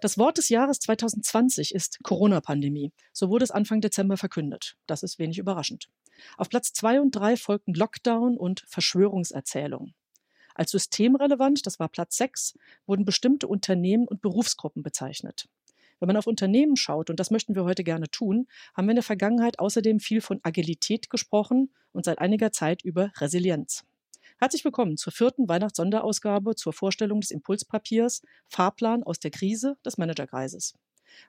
Das 0.00 0.16
Wort 0.16 0.38
des 0.38 0.48
Jahres 0.48 0.78
2020 0.80 1.74
ist 1.74 1.98
Corona-Pandemie. 2.02 2.90
So 3.12 3.28
wurde 3.28 3.44
es 3.44 3.50
Anfang 3.50 3.82
Dezember 3.82 4.16
verkündet. 4.16 4.76
Das 4.86 5.02
ist 5.02 5.18
wenig 5.18 5.38
überraschend. 5.38 5.90
Auf 6.38 6.48
Platz 6.48 6.72
zwei 6.72 7.02
und 7.02 7.10
drei 7.10 7.36
folgten 7.36 7.74
Lockdown 7.74 8.38
und 8.38 8.64
Verschwörungserzählung. 8.66 9.92
Als 10.54 10.70
systemrelevant, 10.70 11.66
das 11.66 11.78
war 11.78 11.88
Platz 11.88 12.16
sechs, 12.16 12.54
wurden 12.86 13.04
bestimmte 13.04 13.46
Unternehmen 13.46 14.08
und 14.08 14.22
Berufsgruppen 14.22 14.82
bezeichnet. 14.82 15.48
Wenn 15.98 16.06
man 16.06 16.16
auf 16.16 16.26
Unternehmen 16.26 16.76
schaut, 16.76 17.10
und 17.10 17.20
das 17.20 17.30
möchten 17.30 17.54
wir 17.54 17.64
heute 17.64 17.84
gerne 17.84 18.10
tun, 18.10 18.48
haben 18.74 18.86
wir 18.86 18.92
in 18.92 18.96
der 18.96 19.02
Vergangenheit 19.02 19.58
außerdem 19.58 20.00
viel 20.00 20.22
von 20.22 20.40
Agilität 20.42 21.10
gesprochen 21.10 21.74
und 21.92 22.06
seit 22.06 22.20
einiger 22.20 22.52
Zeit 22.52 22.82
über 22.82 23.12
Resilienz. 23.18 23.84
Herzlich 24.42 24.64
willkommen 24.64 24.96
zur 24.96 25.12
vierten 25.12 25.50
Weihnachtssonderausgabe 25.50 26.54
zur 26.54 26.72
Vorstellung 26.72 27.20
des 27.20 27.30
Impulspapiers 27.30 28.22
Fahrplan 28.48 29.02
aus 29.02 29.20
der 29.20 29.30
Krise 29.30 29.76
des 29.84 29.98
Managerkreises. 29.98 30.72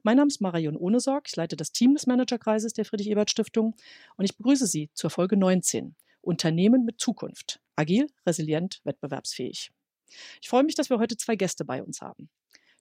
Mein 0.01 0.15
Name 0.15 0.29
ist 0.29 0.39
Marion 0.39 0.77
Ohnesorg, 0.77 1.25
ich 1.27 1.35
leite 1.35 1.57
das 1.57 1.73
Team 1.73 1.93
des 1.93 2.07
Managerkreises 2.07 2.71
der 2.71 2.85
Friedrich-Ebert-Stiftung 2.85 3.75
und 4.15 4.23
ich 4.23 4.37
begrüße 4.37 4.65
Sie 4.65 4.91
zur 4.93 5.09
Folge 5.09 5.35
19 5.35 5.93
Unternehmen 6.21 6.85
mit 6.85 7.01
Zukunft. 7.01 7.59
Agil, 7.75 8.07
resilient, 8.25 8.79
wettbewerbsfähig. 8.85 9.73
Ich 10.41 10.47
freue 10.47 10.63
mich, 10.63 10.75
dass 10.75 10.89
wir 10.89 10.97
heute 10.97 11.17
zwei 11.17 11.35
Gäste 11.35 11.65
bei 11.65 11.83
uns 11.83 11.99
haben. 11.99 12.29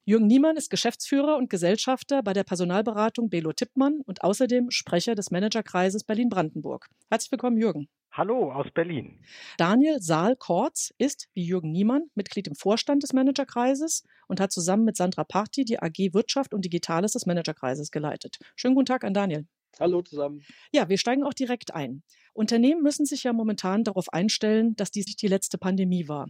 Jürgen 0.05 0.29
Niemann 0.29 0.57
ist 0.57 0.71
Geschäftsführer 0.71 1.39
und 1.39 1.51
Gesellschafter 1.51 2.23
bei 2.23 2.35
der 2.35 2.45
Personalberatung 2.45 3.31
Belo 3.31 3.53
Tippmann 3.53 4.01
und 4.07 4.23
außerdem 4.23 4.71
Sprecher 4.71 5.17
des 5.17 5.33
Managerkreises 5.33 6.05
Berlin-Brandenburg. 6.05 6.87
Herzlich 7.11 7.33
willkommen, 7.33 7.59
Jürgen. 7.59 7.89
Hallo 8.13 8.53
aus 8.53 8.67
Berlin. 8.75 9.21
Daniel 9.57 10.01
Saal-Kortz 10.01 10.93
ist, 10.99 11.29
wie 11.33 11.45
Jürgen 11.45 11.71
Niemann, 11.71 12.11
Mitglied 12.17 12.49
im 12.49 12.57
Vorstand 12.57 13.05
des 13.05 13.13
Managerkreises 13.13 14.03
und 14.27 14.41
hat 14.41 14.51
zusammen 14.51 14.85
mit 14.85 14.97
Sandra 14.97 15.23
Party 15.23 15.65
die 15.65 15.81
AG 15.81 16.13
Wirtschaft 16.13 16.53
und 16.53 16.65
Digitales 16.65 17.13
des 17.13 17.27
Managerkreises 17.27 17.93
geleitet. 17.93 18.39
Schönen 18.57 18.75
guten 18.75 18.87
Tag 18.87 19.05
an 19.05 19.15
Daniel. 19.15 19.47
Hallo 19.79 20.03
zusammen. 20.03 20.43
Ja, 20.73 20.89
wir 20.89 20.99
steigen 20.99 21.23
auch 21.23 21.35
direkt 21.35 21.73
ein. 21.73 22.03
Unternehmen 22.33 22.83
müssen 22.83 23.07
sich 23.07 23.23
ja 23.23 23.33
momentan 23.33 23.85
darauf 23.85 24.13
einstellen, 24.13 24.75
dass 24.75 24.91
dies 24.91 25.07
nicht 25.07 25.23
die 25.23 25.29
letzte 25.29 25.57
Pandemie 25.57 26.09
war. 26.09 26.27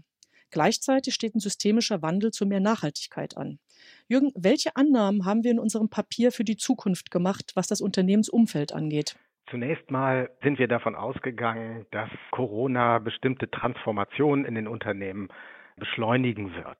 Gleichzeitig 0.50 1.14
steht 1.14 1.34
ein 1.34 1.40
systemischer 1.40 2.02
Wandel 2.02 2.30
zu 2.30 2.44
mehr 2.44 2.60
Nachhaltigkeit 2.60 3.38
an. 3.38 3.58
Jürgen, 4.06 4.32
welche 4.34 4.76
Annahmen 4.76 5.24
haben 5.24 5.44
wir 5.44 5.52
in 5.52 5.60
unserem 5.60 5.88
Papier 5.88 6.30
für 6.30 6.44
die 6.44 6.56
Zukunft 6.56 7.10
gemacht, 7.10 7.52
was 7.54 7.68
das 7.68 7.80
Unternehmensumfeld 7.80 8.72
angeht? 8.72 9.16
Zunächst 9.50 9.90
mal 9.90 10.30
sind 10.42 10.60
wir 10.60 10.68
davon 10.68 10.94
ausgegangen, 10.94 11.84
dass 11.90 12.08
Corona 12.30 13.00
bestimmte 13.00 13.50
Transformationen 13.50 14.44
in 14.44 14.54
den 14.54 14.68
Unternehmen 14.68 15.28
beschleunigen 15.76 16.54
wird. 16.54 16.78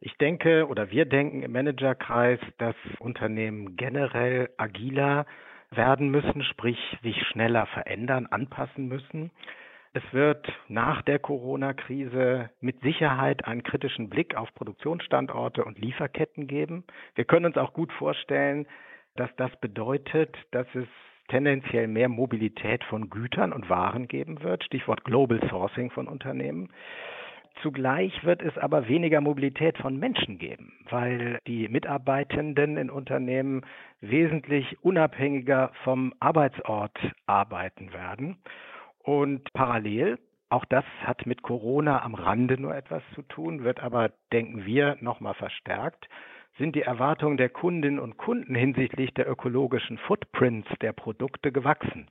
Ich 0.00 0.14
denke 0.18 0.68
oder 0.68 0.90
wir 0.90 1.06
denken 1.06 1.42
im 1.42 1.52
Managerkreis, 1.52 2.38
dass 2.58 2.74
Unternehmen 2.98 3.76
generell 3.76 4.50
agiler 4.58 5.24
werden 5.70 6.10
müssen, 6.10 6.42
sprich 6.44 6.78
sich 7.02 7.16
schneller 7.28 7.64
verändern, 7.66 8.26
anpassen 8.26 8.88
müssen. 8.88 9.30
Es 9.94 10.02
wird 10.12 10.46
nach 10.68 11.00
der 11.00 11.18
Corona-Krise 11.18 12.50
mit 12.60 12.78
Sicherheit 12.82 13.46
einen 13.46 13.62
kritischen 13.62 14.10
Blick 14.10 14.36
auf 14.36 14.52
Produktionsstandorte 14.54 15.64
und 15.64 15.78
Lieferketten 15.78 16.46
geben. 16.46 16.84
Wir 17.14 17.24
können 17.24 17.46
uns 17.46 17.56
auch 17.56 17.72
gut 17.72 17.90
vorstellen, 17.94 18.66
dass 19.14 19.34
das 19.36 19.50
bedeutet, 19.60 20.36
dass 20.50 20.66
es 20.74 20.88
tendenziell 21.28 21.88
mehr 21.88 22.08
Mobilität 22.08 22.84
von 22.84 23.10
Gütern 23.10 23.52
und 23.52 23.68
Waren 23.68 24.08
geben 24.08 24.42
wird, 24.42 24.64
Stichwort 24.64 25.04
Global 25.04 25.40
Sourcing 25.48 25.90
von 25.90 26.08
Unternehmen. 26.08 26.68
Zugleich 27.62 28.24
wird 28.24 28.42
es 28.42 28.56
aber 28.58 28.86
weniger 28.86 29.20
Mobilität 29.20 29.78
von 29.78 29.98
Menschen 29.98 30.38
geben, 30.38 30.72
weil 30.90 31.38
die 31.46 31.68
Mitarbeitenden 31.68 32.76
in 32.76 32.90
Unternehmen 32.90 33.62
wesentlich 34.00 34.76
unabhängiger 34.82 35.72
vom 35.82 36.12
Arbeitsort 36.20 36.98
arbeiten 37.26 37.92
werden. 37.94 38.36
Und 39.02 39.52
parallel, 39.54 40.18
auch 40.50 40.66
das 40.66 40.84
hat 41.04 41.24
mit 41.24 41.42
Corona 41.42 42.02
am 42.02 42.14
Rande 42.14 42.60
nur 42.60 42.74
etwas 42.74 43.02
zu 43.14 43.22
tun, 43.22 43.64
wird 43.64 43.80
aber, 43.82 44.10
denken 44.32 44.66
wir, 44.66 44.96
nochmal 45.00 45.34
verstärkt, 45.34 46.08
sind 46.58 46.74
die 46.74 46.82
Erwartungen 46.82 47.36
der 47.36 47.48
Kundinnen 47.48 47.98
und 47.98 48.16
Kunden 48.16 48.54
hinsichtlich 48.54 49.12
der 49.14 49.28
ökologischen 49.28 49.98
Footprints 49.98 50.68
der 50.80 50.92
Produkte 50.92 51.52
gewachsen. 51.52 52.06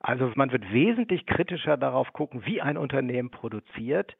Also 0.00 0.30
man 0.34 0.52
wird 0.52 0.70
wesentlich 0.72 1.26
kritischer 1.26 1.76
darauf 1.76 2.12
gucken, 2.12 2.44
wie 2.44 2.60
ein 2.60 2.76
Unternehmen 2.76 3.30
produziert 3.30 4.16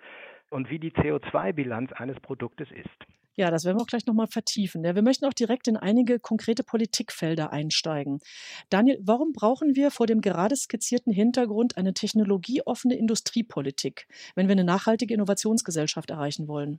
und 0.50 0.70
wie 0.70 0.78
die 0.78 0.92
CO2-Bilanz 0.92 1.92
eines 1.92 2.18
Produktes 2.20 2.70
ist. 2.70 2.88
Ja, 3.36 3.50
das 3.50 3.64
werden 3.64 3.78
wir 3.78 3.82
auch 3.82 3.88
gleich 3.88 4.06
nochmal 4.06 4.28
vertiefen. 4.28 4.84
Ja, 4.84 4.94
wir 4.94 5.02
möchten 5.02 5.26
auch 5.26 5.32
direkt 5.32 5.66
in 5.66 5.76
einige 5.76 6.20
konkrete 6.20 6.62
Politikfelder 6.62 7.52
einsteigen. 7.52 8.20
Daniel, 8.70 8.98
warum 9.02 9.32
brauchen 9.32 9.74
wir 9.74 9.90
vor 9.90 10.06
dem 10.06 10.20
gerade 10.20 10.54
skizzierten 10.54 11.12
Hintergrund 11.12 11.76
eine 11.76 11.94
technologieoffene 11.94 12.94
Industriepolitik, 12.94 14.06
wenn 14.36 14.46
wir 14.46 14.52
eine 14.52 14.64
nachhaltige 14.64 15.14
Innovationsgesellschaft 15.14 16.10
erreichen 16.10 16.46
wollen? 16.46 16.78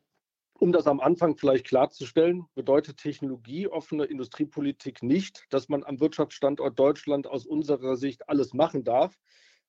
Um 0.58 0.72
das 0.72 0.88
am 0.88 1.02
Anfang 1.02 1.36
vielleicht 1.36 1.68
klarzustellen, 1.68 2.46
bedeutet 2.56 2.98
technologieoffene 2.98 4.06
Industriepolitik 4.06 5.04
nicht, 5.04 5.44
dass 5.50 5.68
man 5.68 5.84
am 5.84 6.00
Wirtschaftsstandort 6.00 6.80
Deutschland 6.80 7.28
aus 7.28 7.46
unserer 7.46 7.98
Sicht 7.98 8.30
alles 8.30 8.54
machen 8.54 8.86
darf. 8.86 9.20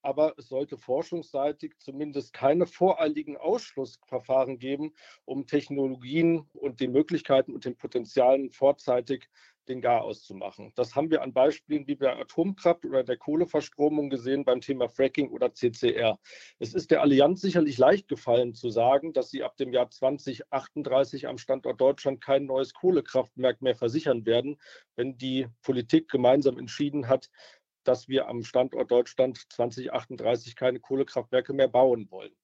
Aber 0.02 0.34
es 0.38 0.48
sollte 0.48 0.78
forschungsseitig 0.78 1.76
zumindest 1.78 2.32
keine 2.32 2.66
voreiligen 2.66 3.36
Ausschlussverfahren 3.36 4.60
geben, 4.60 4.94
um 5.24 5.48
Technologien 5.48 6.48
und 6.52 6.78
die 6.78 6.86
Möglichkeiten 6.86 7.52
und 7.52 7.64
den 7.64 7.76
Potenzialen 7.76 8.52
vorzeitig 8.52 9.28
den 9.68 9.80
Gar 9.80 10.02
auszumachen. 10.02 10.72
Das 10.74 10.94
haben 10.94 11.10
wir 11.10 11.22
an 11.22 11.32
Beispielen 11.32 11.86
wie 11.86 11.96
bei 11.96 12.16
Atomkraft 12.16 12.84
oder 12.84 13.04
der 13.04 13.16
Kohleverstromung 13.16 14.10
gesehen 14.10 14.44
beim 14.44 14.60
Thema 14.60 14.88
Fracking 14.88 15.30
oder 15.30 15.52
CCR. 15.52 16.18
Es 16.58 16.74
ist 16.74 16.90
der 16.90 17.02
Allianz 17.02 17.40
sicherlich 17.40 17.78
leicht 17.78 18.08
gefallen 18.08 18.54
zu 18.54 18.70
sagen, 18.70 19.12
dass 19.12 19.30
sie 19.30 19.42
ab 19.42 19.56
dem 19.56 19.72
Jahr 19.72 19.90
2038 19.90 21.28
am 21.28 21.38
Standort 21.38 21.80
Deutschland 21.80 22.20
kein 22.20 22.46
neues 22.46 22.74
Kohlekraftwerk 22.74 23.62
mehr 23.62 23.74
versichern 23.74 24.24
werden, 24.26 24.58
wenn 24.94 25.18
die 25.18 25.46
Politik 25.62 26.08
gemeinsam 26.08 26.58
entschieden 26.58 27.08
hat, 27.08 27.28
dass 27.84 28.08
wir 28.08 28.28
am 28.28 28.42
Standort 28.42 28.90
Deutschland 28.90 29.46
2038 29.50 30.56
keine 30.56 30.80
Kohlekraftwerke 30.80 31.52
mehr 31.52 31.68
bauen 31.68 32.10
wollen. 32.10 32.34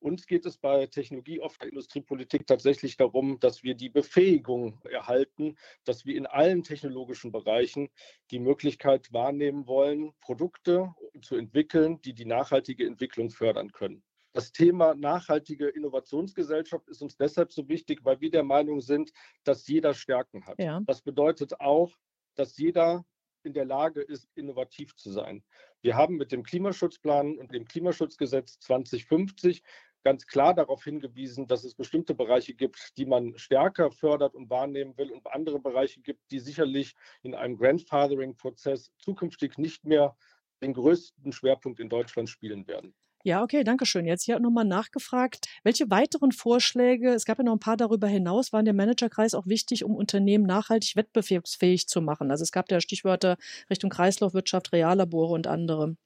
Uns 0.00 0.26
geht 0.26 0.46
es 0.46 0.56
bei 0.56 0.86
technologieoffener 0.86 1.68
Industriepolitik 1.68 2.46
tatsächlich 2.46 2.96
darum, 2.96 3.38
dass 3.38 3.62
wir 3.62 3.74
die 3.74 3.90
Befähigung 3.90 4.80
erhalten, 4.84 5.56
dass 5.84 6.06
wir 6.06 6.16
in 6.16 6.26
allen 6.26 6.62
technologischen 6.62 7.32
Bereichen 7.32 7.90
die 8.30 8.38
Möglichkeit 8.38 9.12
wahrnehmen 9.12 9.66
wollen, 9.66 10.14
Produkte 10.20 10.94
zu 11.20 11.36
entwickeln, 11.36 12.00
die 12.00 12.14
die 12.14 12.24
nachhaltige 12.24 12.86
Entwicklung 12.86 13.30
fördern 13.30 13.72
können. 13.72 14.02
Das 14.32 14.52
Thema 14.52 14.94
nachhaltige 14.94 15.68
Innovationsgesellschaft 15.68 16.88
ist 16.88 17.02
uns 17.02 17.16
deshalb 17.16 17.52
so 17.52 17.68
wichtig, 17.68 18.04
weil 18.04 18.20
wir 18.20 18.30
der 18.30 18.44
Meinung 18.44 18.80
sind, 18.80 19.12
dass 19.44 19.66
jeder 19.66 19.92
Stärken 19.92 20.46
hat. 20.46 20.58
Ja. 20.58 20.80
Das 20.86 21.02
bedeutet 21.02 21.60
auch, 21.60 21.92
dass 22.36 22.56
jeder 22.56 23.04
in 23.42 23.52
der 23.52 23.64
Lage 23.64 24.02
ist, 24.02 24.28
innovativ 24.34 24.94
zu 24.96 25.10
sein. 25.10 25.42
Wir 25.82 25.96
haben 25.96 26.16
mit 26.16 26.30
dem 26.30 26.42
Klimaschutzplan 26.42 27.38
und 27.38 27.52
dem 27.52 27.64
Klimaschutzgesetz 27.64 28.58
2050 28.60 29.62
ganz 30.04 30.26
klar 30.26 30.54
darauf 30.54 30.84
hingewiesen, 30.84 31.46
dass 31.46 31.64
es 31.64 31.74
bestimmte 31.74 32.14
Bereiche 32.14 32.54
gibt, 32.54 32.96
die 32.96 33.06
man 33.06 33.36
stärker 33.38 33.90
fördert 33.90 34.34
und 34.34 34.50
wahrnehmen 34.50 34.96
will 34.96 35.10
und 35.10 35.26
andere 35.26 35.60
Bereiche 35.60 36.00
gibt, 36.00 36.30
die 36.30 36.40
sicherlich 36.40 36.94
in 37.22 37.34
einem 37.34 37.56
Grandfathering-Prozess 37.56 38.92
zukünftig 38.98 39.58
nicht 39.58 39.84
mehr 39.84 40.16
den 40.62 40.74
größten 40.74 41.32
Schwerpunkt 41.32 41.80
in 41.80 41.88
Deutschland 41.88 42.28
spielen 42.28 42.66
werden. 42.66 42.94
Ja, 43.22 43.42
okay, 43.42 43.64
danke 43.64 43.84
schön. 43.84 44.06
Jetzt 44.06 44.24
hier 44.24 44.38
nochmal 44.40 44.64
nachgefragt, 44.64 45.46
welche 45.62 45.90
weiteren 45.90 46.32
Vorschläge, 46.32 47.12
es 47.12 47.26
gab 47.26 47.36
ja 47.36 47.44
noch 47.44 47.52
ein 47.52 47.58
paar 47.60 47.76
darüber 47.76 48.08
hinaus, 48.08 48.50
waren 48.54 48.64
der 48.64 48.72
Managerkreis 48.72 49.34
auch 49.34 49.46
wichtig, 49.46 49.84
um 49.84 49.94
Unternehmen 49.94 50.44
nachhaltig 50.46 50.96
wettbewerbsfähig 50.96 51.86
zu 51.86 52.00
machen? 52.00 52.30
Also 52.30 52.44
es 52.44 52.50
gab 52.50 52.70
ja 52.70 52.80
Stichwörter 52.80 53.36
Richtung 53.68 53.90
Kreislaufwirtschaft, 53.90 54.72
Reallabore 54.72 55.34
und 55.34 55.46
andere. 55.46 55.96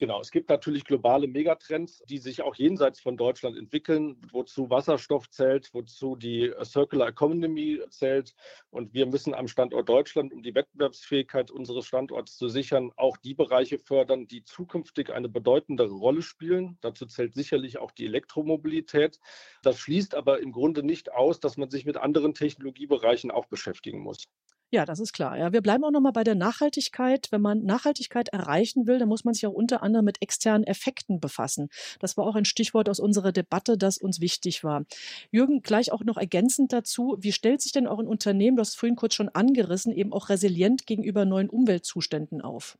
Genau, 0.00 0.20
es 0.20 0.30
gibt 0.30 0.48
natürlich 0.48 0.84
globale 0.84 1.26
Megatrends, 1.26 2.04
die 2.08 2.18
sich 2.18 2.42
auch 2.42 2.54
jenseits 2.54 3.00
von 3.00 3.16
Deutschland 3.16 3.56
entwickeln, 3.56 4.16
wozu 4.30 4.70
Wasserstoff 4.70 5.28
zählt, 5.28 5.74
wozu 5.74 6.14
die 6.14 6.54
Circular 6.62 7.08
Economy 7.08 7.80
zählt. 7.90 8.36
Und 8.70 8.94
wir 8.94 9.06
müssen 9.06 9.34
am 9.34 9.48
Standort 9.48 9.88
Deutschland, 9.88 10.32
um 10.32 10.40
die 10.44 10.54
Wettbewerbsfähigkeit 10.54 11.50
unseres 11.50 11.84
Standorts 11.86 12.36
zu 12.36 12.48
sichern, 12.48 12.92
auch 12.94 13.16
die 13.16 13.34
Bereiche 13.34 13.80
fördern, 13.80 14.28
die 14.28 14.44
zukünftig 14.44 15.10
eine 15.10 15.28
bedeutendere 15.28 15.94
Rolle 15.94 16.22
spielen. 16.22 16.78
Dazu 16.80 17.04
zählt 17.06 17.34
sicherlich 17.34 17.78
auch 17.78 17.90
die 17.90 18.06
Elektromobilität. 18.06 19.18
Das 19.64 19.80
schließt 19.80 20.14
aber 20.14 20.38
im 20.38 20.52
Grunde 20.52 20.84
nicht 20.84 21.10
aus, 21.10 21.40
dass 21.40 21.56
man 21.56 21.70
sich 21.70 21.84
mit 21.84 21.96
anderen 21.96 22.34
Technologiebereichen 22.34 23.32
auch 23.32 23.46
beschäftigen 23.46 23.98
muss. 23.98 24.28
Ja, 24.70 24.84
das 24.84 25.00
ist 25.00 25.14
klar. 25.14 25.38
Ja, 25.38 25.52
wir 25.52 25.62
bleiben 25.62 25.82
auch 25.84 25.90
nochmal 25.90 26.12
bei 26.12 26.24
der 26.24 26.34
Nachhaltigkeit. 26.34 27.28
Wenn 27.30 27.40
man 27.40 27.62
Nachhaltigkeit 27.62 28.28
erreichen 28.28 28.86
will, 28.86 28.98
dann 28.98 29.08
muss 29.08 29.24
man 29.24 29.32
sich 29.32 29.46
auch 29.46 29.52
unter 29.52 29.82
anderem 29.82 30.04
mit 30.04 30.20
externen 30.20 30.66
Effekten 30.66 31.20
befassen. 31.20 31.68
Das 32.00 32.18
war 32.18 32.26
auch 32.26 32.36
ein 32.36 32.44
Stichwort 32.44 32.90
aus 32.90 33.00
unserer 33.00 33.32
Debatte, 33.32 33.78
das 33.78 33.96
uns 33.96 34.20
wichtig 34.20 34.64
war. 34.64 34.84
Jürgen, 35.30 35.62
gleich 35.62 35.90
auch 35.90 36.04
noch 36.04 36.18
ergänzend 36.18 36.74
dazu. 36.74 37.16
Wie 37.18 37.32
stellt 37.32 37.62
sich 37.62 37.72
denn 37.72 37.86
auch 37.86 37.98
ein 37.98 38.06
Unternehmen, 38.06 38.58
es 38.58 38.74
vorhin 38.74 38.96
kurz 38.96 39.14
schon 39.14 39.30
angerissen, 39.30 39.92
eben 39.92 40.12
auch 40.12 40.28
resilient 40.28 40.86
gegenüber 40.86 41.24
neuen 41.24 41.48
Umweltzuständen 41.48 42.42
auf? 42.42 42.76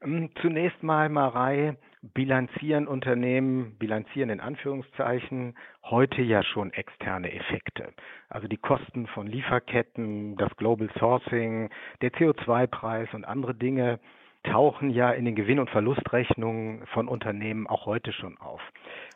Ähm, 0.00 0.30
zunächst 0.40 0.84
mal, 0.84 1.08
Marei, 1.08 1.76
bilanzieren 2.02 2.86
Unternehmen, 2.86 3.76
bilanzieren 3.78 4.30
in 4.30 4.40
Anführungszeichen, 4.40 5.56
heute 5.84 6.22
ja 6.22 6.42
schon 6.42 6.72
externe 6.72 7.32
Effekte. 7.32 7.92
Also 8.28 8.48
die 8.48 8.56
Kosten 8.56 9.06
von 9.08 9.26
Lieferketten, 9.26 10.36
das 10.36 10.54
Global 10.56 10.88
Sourcing, 10.98 11.70
der 12.00 12.12
CO2-Preis 12.12 13.12
und 13.14 13.24
andere 13.24 13.54
Dinge 13.54 13.98
tauchen 14.44 14.90
ja 14.90 15.10
in 15.10 15.24
den 15.24 15.34
Gewinn- 15.34 15.58
und 15.58 15.70
Verlustrechnungen 15.70 16.86
von 16.88 17.08
Unternehmen 17.08 17.66
auch 17.66 17.86
heute 17.86 18.12
schon 18.12 18.38
auf. 18.38 18.60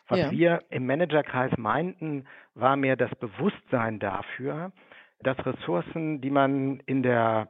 Was 0.09 0.19
ja. 0.19 0.31
wir 0.31 0.63
im 0.71 0.87
Managerkreis 0.87 1.57
meinten, 1.57 2.27
war 2.55 2.77
mehr 2.77 2.97
das 2.97 3.15
Bewusstsein 3.17 3.99
dafür, 3.99 4.73
dass 5.21 5.39
Ressourcen, 5.47 6.21
die 6.21 6.31
man 6.31 6.81
in 6.87 7.03
der 7.03 7.49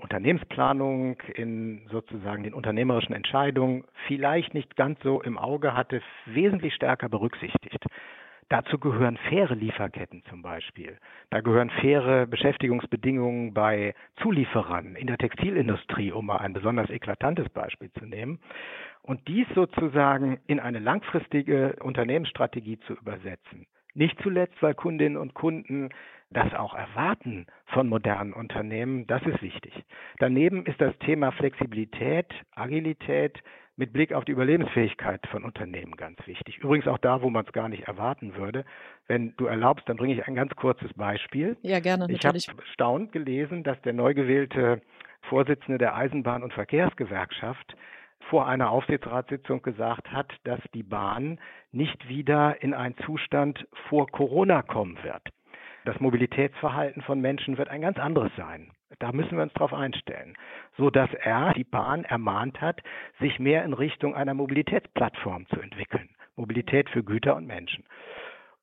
Unternehmensplanung, 0.00 1.20
in 1.34 1.86
sozusagen 1.90 2.42
den 2.42 2.54
unternehmerischen 2.54 3.14
Entscheidungen 3.14 3.84
vielleicht 4.06 4.54
nicht 4.54 4.76
ganz 4.76 4.98
so 5.02 5.22
im 5.22 5.38
Auge 5.38 5.74
hatte, 5.74 6.02
wesentlich 6.26 6.74
stärker 6.74 7.08
berücksichtigt. 7.08 7.84
Dazu 8.50 8.78
gehören 8.78 9.16
faire 9.16 9.54
Lieferketten 9.54 10.24
zum 10.28 10.42
Beispiel. 10.42 10.98
Da 11.30 11.40
gehören 11.40 11.70
faire 11.70 12.26
Beschäftigungsbedingungen 12.26 13.54
bei 13.54 13.94
Zulieferern 14.20 14.96
in 14.96 15.06
der 15.06 15.18
Textilindustrie, 15.18 16.10
um 16.10 16.26
mal 16.26 16.38
ein 16.38 16.52
besonders 16.52 16.90
eklatantes 16.90 17.48
Beispiel 17.50 17.92
zu 17.92 18.06
nehmen. 18.06 18.40
Und 19.02 19.28
dies 19.28 19.46
sozusagen 19.54 20.40
in 20.48 20.58
eine 20.58 20.80
langfristige 20.80 21.76
Unternehmensstrategie 21.80 22.80
zu 22.80 22.94
übersetzen. 22.94 23.66
Nicht 23.94 24.20
zuletzt, 24.22 24.60
weil 24.60 24.74
Kundinnen 24.74 25.16
und 25.16 25.34
Kunden 25.34 25.90
das 26.30 26.54
auch 26.54 26.74
erwarten 26.74 27.46
von 27.66 27.88
modernen 27.88 28.32
Unternehmen, 28.32 29.06
das 29.06 29.22
ist 29.22 29.42
wichtig. 29.42 29.72
Daneben 30.18 30.64
ist 30.64 30.80
das 30.80 30.96
Thema 31.00 31.32
Flexibilität, 31.32 32.26
Agilität 32.54 33.42
mit 33.76 33.92
Blick 33.92 34.12
auf 34.12 34.24
die 34.24 34.32
Überlebensfähigkeit 34.32 35.26
von 35.28 35.42
Unternehmen 35.42 35.96
ganz 35.96 36.18
wichtig. 36.26 36.58
Übrigens 36.58 36.86
auch 36.86 36.98
da, 36.98 37.22
wo 37.22 37.30
man 37.30 37.46
es 37.46 37.52
gar 37.52 37.68
nicht 37.68 37.84
erwarten 37.84 38.36
würde. 38.36 38.64
Wenn 39.08 39.34
du 39.38 39.46
erlaubst, 39.46 39.88
dann 39.88 39.96
bringe 39.96 40.12
ich 40.12 40.26
ein 40.26 40.34
ganz 40.34 40.54
kurzes 40.54 40.92
Beispiel. 40.92 41.56
Ja, 41.62 41.80
gerne. 41.80 42.06
Ich 42.10 42.24
habe 42.24 42.38
erstaunt 42.58 43.10
gelesen, 43.10 43.64
dass 43.64 43.80
der 43.82 43.94
neu 43.94 44.14
gewählte 44.14 44.82
Vorsitzende 45.22 45.78
der 45.78 45.96
Eisenbahn- 45.96 46.42
und 46.42 46.52
Verkehrsgewerkschaft 46.52 47.76
vor 48.30 48.46
einer 48.46 48.70
Aufsichtsratssitzung 48.70 49.60
gesagt 49.60 50.10
hat, 50.12 50.32
dass 50.44 50.60
die 50.72 50.84
Bahn 50.84 51.38
nicht 51.72 52.08
wieder 52.08 52.62
in 52.62 52.72
einen 52.72 52.96
Zustand 53.04 53.66
vor 53.88 54.06
Corona 54.06 54.62
kommen 54.62 54.96
wird. 55.02 55.22
Das 55.84 55.98
Mobilitätsverhalten 55.98 57.02
von 57.02 57.20
Menschen 57.20 57.58
wird 57.58 57.68
ein 57.68 57.80
ganz 57.80 57.98
anderes 57.98 58.30
sein. 58.36 58.70
Da 59.00 59.12
müssen 59.12 59.36
wir 59.36 59.42
uns 59.42 59.52
darauf 59.54 59.72
einstellen, 59.72 60.34
so 60.76 60.90
dass 60.90 61.12
er 61.14 61.52
die 61.54 61.64
Bahn 61.64 62.04
ermahnt 62.04 62.60
hat, 62.60 62.80
sich 63.18 63.38
mehr 63.38 63.64
in 63.64 63.72
Richtung 63.72 64.14
einer 64.14 64.34
Mobilitätsplattform 64.34 65.46
zu 65.48 65.60
entwickeln. 65.60 66.10
Mobilität 66.36 66.88
für 66.90 67.02
Güter 67.02 67.34
und 67.36 67.46
Menschen. 67.46 67.84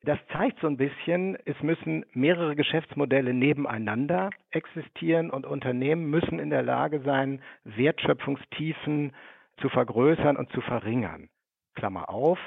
Das 0.03 0.19
zeigt 0.31 0.59
so 0.61 0.67
ein 0.67 0.77
bisschen, 0.77 1.37
es 1.45 1.61
müssen 1.61 2.05
mehrere 2.13 2.55
Geschäftsmodelle 2.55 3.33
nebeneinander 3.33 4.29
existieren 4.51 5.31
und 5.31 5.45
Unternehmen 5.45 6.09
müssen 6.09 6.39
in 6.39 6.49
der 6.49 6.61
Lage 6.61 7.01
sein, 7.01 7.41
Wertschöpfungstiefen 7.65 9.11
zu 9.57 9.69
vergrößern 9.69 10.37
und 10.37 10.51
zu 10.51 10.61
verringern. 10.61 11.29
Klammer 11.75 12.09
auf, 12.09 12.39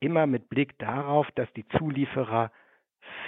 immer 0.00 0.26
mit 0.26 0.48
Blick 0.48 0.78
darauf, 0.78 1.30
dass 1.32 1.52
die 1.54 1.66
Zulieferer 1.68 2.50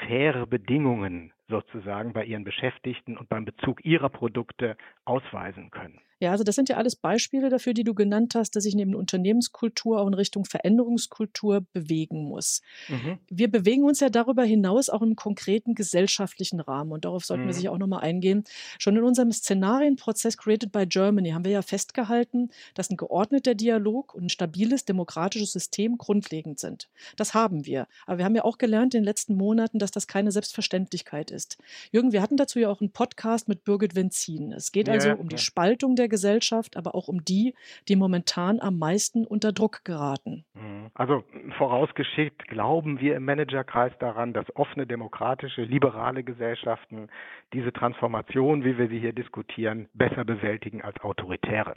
faire 0.06 0.46
Bedingungen 0.46 1.32
sozusagen 1.49 2.12
bei 2.12 2.25
ihren 2.25 2.44
Beschäftigten 2.44 3.17
und 3.17 3.28
beim 3.28 3.44
Bezug 3.44 3.84
ihrer 3.84 4.08
Produkte 4.08 4.76
ausweisen 5.06 5.70
können. 5.70 6.00
Ja, 6.19 6.31
also 6.31 6.44
das 6.44 6.55
sind 6.55 6.70
ja 6.70 6.79
alles 6.79 6.97
Beispiele 6.97 7.50
dafür, 7.50 7.75
die 7.75 7.85
du 7.85 7.93
genannt 7.93 8.35
hast, 8.35 8.56
dass 8.56 8.64
sich 8.64 8.75
neben 8.75 8.94
Unternehmenskultur 8.94 10.00
auch 10.00 10.06
in 10.06 10.14
Richtung 10.14 10.47
Veränderungskultur 10.47 11.67
bewegen 11.75 12.25
muss. 12.25 12.62
Mhm. 12.88 13.19
Wir 13.29 13.50
bewegen 13.50 13.85
uns 13.85 14.00
ja 14.00 14.08
darüber 14.08 14.43
hinaus 14.43 14.88
auch 14.88 15.03
im 15.03 15.14
konkreten 15.14 15.75
gesellschaftlichen 15.75 16.61
Rahmen 16.61 16.93
und 16.93 17.05
darauf 17.05 17.26
sollten 17.26 17.43
mhm. 17.44 17.49
wir 17.49 17.55
sicher 17.55 17.73
auch 17.73 17.79
nochmal 17.79 18.00
eingehen. 18.00 18.44
Schon 18.79 18.97
in 18.97 19.03
unserem 19.03 19.31
Szenarienprozess 19.31 20.38
Created 20.38 20.73
by 20.73 20.87
Germany 20.87 21.31
haben 21.31 21.44
wir 21.44 21.52
ja 21.52 21.61
festgehalten, 21.61 22.50
dass 22.73 22.88
ein 22.88 22.97
geordneter 22.97 23.55
Dialog 23.55 24.14
und 24.14 24.25
ein 24.25 24.31
stabiles 24.31 24.87
demokratisches 24.87 25.52
System 25.52 25.99
grundlegend 25.99 26.59
sind. 26.59 26.88
Das 27.17 27.35
haben 27.35 27.67
wir. 27.67 27.88
Aber 28.06 28.17
wir 28.17 28.25
haben 28.25 28.37
ja 28.37 28.44
auch 28.44 28.56
gelernt 28.56 28.94
in 28.94 29.02
den 29.02 29.05
letzten 29.05 29.35
Monaten, 29.35 29.79
dass 29.79 29.91
das 29.91 30.06
keine 30.06 30.32
Selbstverständlichkeit 30.32 31.31
ist. 31.31 31.59
Jürgen, 31.93 32.12
wir 32.12 32.23
hatten 32.23 32.38
dazu 32.38 32.59
ja 32.59 32.70
auch 32.70 32.81
einen 32.81 32.93
Podcast 32.93 33.49
mit 33.49 33.64
Birgit 33.64 33.94
Wenzin. 33.94 34.52
Es 34.52 34.73
geht 34.73 34.88
also 34.96 35.20
um 35.20 35.28
die 35.28 35.38
Spaltung 35.38 35.96
der 35.96 36.08
Gesellschaft, 36.08 36.76
aber 36.76 36.94
auch 36.94 37.08
um 37.08 37.25
die, 37.25 37.54
die 37.88 37.96
momentan 37.96 38.60
am 38.60 38.78
meisten 38.78 39.26
unter 39.26 39.52
Druck 39.52 39.84
geraten. 39.84 40.44
Mhm. 40.54 40.90
Also 40.94 41.25
vorausgeschickt 41.58 42.48
glauben 42.48 43.00
wir 43.00 43.16
im 43.16 43.25
Managerkreis 43.25 43.93
daran, 43.98 44.32
dass 44.32 44.54
offene, 44.56 44.87
demokratische, 44.87 45.62
liberale 45.62 46.22
Gesellschaften 46.22 47.08
diese 47.52 47.72
Transformation, 47.72 48.64
wie 48.64 48.78
wir 48.78 48.88
sie 48.88 48.98
hier 48.98 49.12
diskutieren, 49.12 49.88
besser 49.94 50.25
bewältigen 50.25 50.82
als 50.82 51.00
autoritäre. 51.00 51.76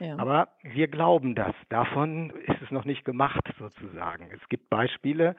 Ja. 0.00 0.18
Aber 0.18 0.48
wir 0.62 0.88
glauben 0.88 1.34
das. 1.34 1.54
Davon 1.68 2.30
ist 2.46 2.60
es 2.62 2.70
noch 2.70 2.84
nicht 2.84 3.04
gemacht, 3.04 3.48
sozusagen. 3.58 4.28
Es 4.32 4.48
gibt 4.48 4.68
Beispiele, 4.68 5.36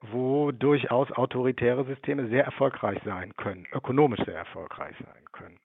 wo 0.00 0.52
durchaus 0.52 1.10
autoritäre 1.12 1.84
Systeme 1.84 2.28
sehr 2.28 2.44
erfolgreich 2.44 3.00
sein 3.04 3.34
können, 3.36 3.66
ökonomisch 3.72 4.20
sehr 4.24 4.36
erfolgreich 4.36 4.94
sein 4.98 5.24
können. 5.32 5.58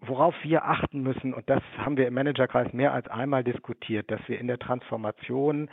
Worauf 0.00 0.34
wir 0.42 0.64
achten 0.64 1.02
müssen, 1.02 1.32
und 1.32 1.48
das 1.48 1.62
haben 1.78 1.96
wir 1.96 2.06
im 2.06 2.14
Managerkreis 2.14 2.72
mehr 2.72 2.92
als 2.92 3.08
einmal 3.08 3.44
diskutiert, 3.44 4.10
dass 4.10 4.20
wir 4.28 4.38
in 4.38 4.46
der 4.46 4.58
Transformation 4.58 5.70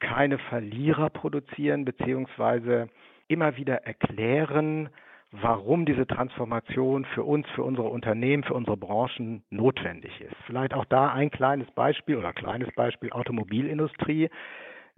keine 0.00 0.38
Verlierer 0.38 1.10
produzieren, 1.10 1.84
beziehungsweise 1.84 2.88
immer 3.28 3.56
wieder 3.56 3.84
erklären, 3.84 4.88
warum 5.30 5.86
diese 5.86 6.06
Transformation 6.06 7.04
für 7.04 7.22
uns, 7.22 7.46
für 7.50 7.62
unsere 7.62 7.88
Unternehmen, 7.88 8.42
für 8.42 8.54
unsere 8.54 8.76
Branchen 8.76 9.44
notwendig 9.50 10.20
ist. 10.20 10.34
Vielleicht 10.46 10.74
auch 10.74 10.86
da 10.86 11.12
ein 11.12 11.30
kleines 11.30 11.70
Beispiel 11.72 12.16
oder 12.16 12.32
kleines 12.32 12.72
Beispiel 12.74 13.12
Automobilindustrie. 13.12 14.28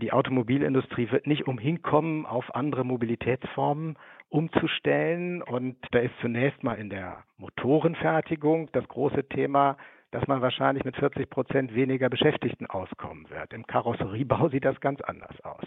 Die 0.01 0.13
Automobilindustrie 0.13 1.11
wird 1.11 1.27
nicht 1.27 1.47
umhinkommen, 1.47 2.25
auf 2.25 2.55
andere 2.55 2.85
Mobilitätsformen 2.85 3.97
umzustellen. 4.33 5.43
Und 5.43 5.77
da 5.93 6.01
ist 6.01 6.15
zunächst 6.21 6.63
mal 6.63 6.75
in 6.75 6.91
der 6.91 7.25
Motorenfertigung 7.39 8.71
das 8.73 8.87
große 8.89 9.29
Thema, 9.29 9.77
dass 10.11 10.27
man 10.27 10.43
wahrscheinlich 10.43 10.85
mit 10.85 10.97
40 10.97 11.31
Prozent 11.31 11.75
weniger 11.75 12.09
Beschäftigten 12.09 12.67
auskommen 12.67 13.31
wird. 13.31 13.53
Im 13.53 13.67
Karosseriebau 13.67 14.49
sieht 14.51 14.65
das 14.65 14.81
ganz 14.81 15.01
anders 15.03 15.41
aus 15.45 15.65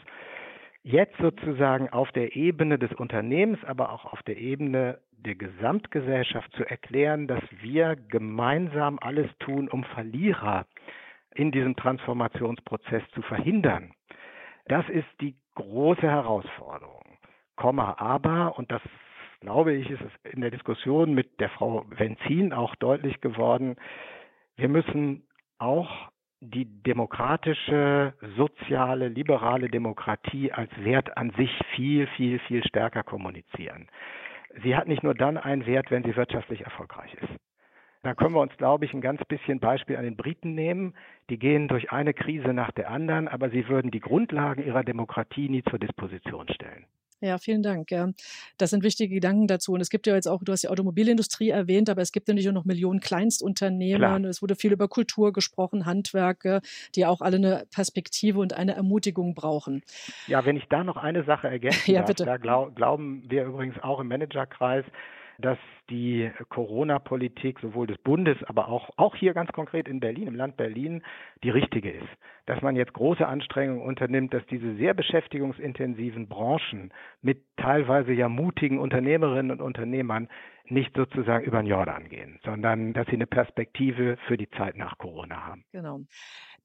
jetzt 0.85 1.17
sozusagen 1.17 1.89
auf 1.89 2.11
der 2.11 2.35
Ebene 2.35 2.77
des 2.77 2.93
Unternehmens, 2.93 3.57
aber 3.65 3.91
auch 3.91 4.05
auf 4.05 4.21
der 4.23 4.37
Ebene 4.37 4.99
der 5.17 5.33
Gesamtgesellschaft 5.33 6.51
zu 6.53 6.63
erklären, 6.63 7.27
dass 7.27 7.41
wir 7.61 7.95
gemeinsam 7.95 8.99
alles 9.01 9.27
tun, 9.39 9.67
um 9.67 9.83
Verlierer 9.83 10.67
in 11.33 11.51
diesem 11.51 11.75
Transformationsprozess 11.75 13.01
zu 13.15 13.23
verhindern. 13.23 13.93
Das 14.67 14.87
ist 14.89 15.07
die 15.21 15.35
große 15.55 16.03
Herausforderung. 16.03 16.94
Komma 17.55 17.95
aber, 17.97 18.57
und 18.57 18.71
das 18.71 18.81
glaube 19.39 19.73
ich, 19.73 19.89
ist 19.89 20.01
es 20.01 20.31
in 20.31 20.41
der 20.41 20.51
Diskussion 20.51 21.13
mit 21.13 21.39
der 21.39 21.49
Frau 21.49 21.85
Wenzin 21.89 22.53
auch 22.53 22.75
deutlich 22.75 23.21
geworden, 23.21 23.75
wir 24.55 24.69
müssen 24.69 25.23
auch 25.59 26.09
die 26.41 26.65
demokratische, 26.65 28.13
soziale, 28.37 29.07
liberale 29.07 29.69
Demokratie 29.69 30.51
als 30.51 30.71
Wert 30.83 31.17
an 31.17 31.31
sich 31.31 31.51
viel, 31.75 32.07
viel, 32.07 32.39
viel 32.39 32.63
stärker 32.65 33.03
kommunizieren. 33.03 33.87
Sie 34.63 34.75
hat 34.75 34.87
nicht 34.87 35.03
nur 35.03 35.15
dann 35.15 35.37
einen 35.37 35.65
Wert, 35.65 35.91
wenn 35.91 36.03
sie 36.03 36.15
wirtschaftlich 36.15 36.61
erfolgreich 36.61 37.13
ist. 37.15 37.33
Da 38.03 38.13
können 38.13 38.35
wir 38.35 38.41
uns, 38.41 38.55
glaube 38.57 38.85
ich, 38.85 38.93
ein 38.93 39.01
ganz 39.01 39.23
bisschen 39.25 39.59
Beispiel 39.59 39.97
an 39.97 40.03
den 40.03 40.15
Briten 40.15 40.53
nehmen. 40.53 40.93
Die 41.29 41.39
gehen 41.39 41.67
durch 41.67 41.91
eine 41.91 42.13
Krise 42.13 42.53
nach 42.53 42.71
der 42.71 42.91
anderen, 42.91 43.27
aber 43.27 43.49
sie 43.49 43.67
würden 43.67 43.89
die 43.89 43.99
Grundlagen 43.99 44.63
ihrer 44.63 44.83
Demokratie 44.83 45.49
nie 45.49 45.63
zur 45.63 45.79
Disposition 45.79 46.47
stellen. 46.49 46.85
Ja, 47.25 47.37
vielen 47.37 47.63
Dank. 47.63 47.91
Ja. 47.91 48.09
Das 48.57 48.69
sind 48.69 48.83
wichtige 48.83 49.15
Gedanken 49.15 49.47
dazu. 49.47 49.73
Und 49.73 49.81
es 49.81 49.89
gibt 49.89 50.07
ja 50.07 50.15
jetzt 50.15 50.27
auch, 50.27 50.43
du 50.43 50.51
hast 50.51 50.63
die 50.63 50.67
Automobilindustrie 50.67 51.49
erwähnt, 51.49 51.89
aber 51.89 52.01
es 52.01 52.11
gibt 52.11 52.27
natürlich 52.27 52.47
auch 52.49 52.53
noch 52.53 52.65
Millionen 52.65 52.99
Kleinstunternehmen. 52.99 53.97
Klar. 53.97 54.23
Es 54.25 54.41
wurde 54.41 54.55
viel 54.55 54.71
über 54.71 54.87
Kultur 54.87 55.33
gesprochen, 55.33 55.85
Handwerke, 55.85 56.61
die 56.95 57.05
auch 57.05 57.21
alle 57.21 57.37
eine 57.37 57.65
Perspektive 57.73 58.39
und 58.39 58.53
eine 58.53 58.75
Ermutigung 58.75 59.33
brauchen. 59.33 59.81
Ja, 60.27 60.45
wenn 60.45 60.55
ich 60.55 60.65
da 60.69 60.83
noch 60.83 60.97
eine 60.97 61.23
Sache 61.23 61.47
ergänze, 61.47 61.91
ja, 61.91 62.03
bitte. 62.03 62.25
da 62.25 62.37
glaub, 62.37 62.75
glauben 62.75 63.23
wir 63.27 63.45
übrigens 63.45 63.81
auch 63.81 63.99
im 63.99 64.07
Managerkreis, 64.07 64.85
dass 65.37 65.57
die 65.89 66.31
Corona-Politik 66.49 67.59
sowohl 67.59 67.87
des 67.87 67.97
Bundes, 67.99 68.37
aber 68.45 68.67
auch, 68.67 68.89
auch 68.97 69.15
hier 69.15 69.33
ganz 69.33 69.51
konkret 69.51 69.87
in 69.87 69.99
Berlin, 69.99 70.27
im 70.27 70.35
Land 70.35 70.57
Berlin, 70.57 71.03
die 71.43 71.49
richtige 71.49 71.91
ist. 71.91 72.07
Dass 72.45 72.61
man 72.61 72.75
jetzt 72.75 72.93
große 72.93 73.25
Anstrengungen 73.27 73.83
unternimmt, 73.83 74.33
dass 74.33 74.45
diese 74.47 74.75
sehr 74.75 74.93
beschäftigungsintensiven 74.93 76.27
Branchen 76.27 76.91
mit 77.21 77.43
teilweise 77.57 78.13
ja 78.13 78.29
mutigen 78.29 78.79
Unternehmerinnen 78.79 79.51
und 79.51 79.61
Unternehmern 79.61 80.27
nicht 80.67 80.95
sozusagen 80.95 81.45
über 81.45 81.61
den 81.61 81.67
Jordan 81.67 82.09
gehen, 82.09 82.39
sondern 82.43 82.93
dass 82.93 83.05
sie 83.07 83.13
eine 83.13 83.27
Perspektive 83.27 84.17
für 84.27 84.37
die 84.37 84.49
Zeit 84.49 84.77
nach 84.77 84.97
Corona 84.97 85.45
haben. 85.45 85.63
Genau. 85.71 86.01